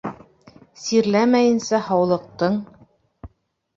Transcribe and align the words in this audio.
Сирләмәйенсә 0.83 1.81
һаулыҡтың 1.91 2.61